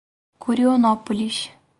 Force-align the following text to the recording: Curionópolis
Curionópolis 0.43 1.51